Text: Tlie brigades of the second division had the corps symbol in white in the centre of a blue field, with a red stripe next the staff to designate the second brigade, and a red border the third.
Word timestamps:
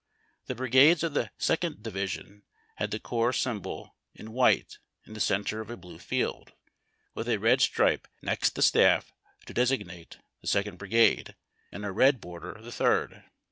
Tlie 0.49 0.57
brigades 0.57 1.03
of 1.03 1.13
the 1.13 1.29
second 1.37 1.83
division 1.83 2.41
had 2.77 2.89
the 2.89 2.99
corps 2.99 3.33
symbol 3.33 3.95
in 4.15 4.31
white 4.31 4.79
in 5.05 5.13
the 5.13 5.19
centre 5.19 5.61
of 5.61 5.69
a 5.69 5.77
blue 5.77 5.99
field, 5.99 6.53
with 7.13 7.29
a 7.29 7.37
red 7.37 7.61
stripe 7.61 8.07
next 8.19 8.55
the 8.55 8.63
staff 8.63 9.13
to 9.45 9.53
designate 9.53 10.17
the 10.39 10.47
second 10.47 10.79
brigade, 10.79 11.35
and 11.71 11.85
a 11.85 11.91
red 11.91 12.19
border 12.19 12.57
the 12.63 12.71
third. 12.71 13.25